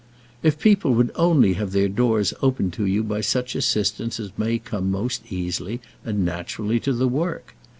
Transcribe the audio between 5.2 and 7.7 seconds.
easily and naturally to the work!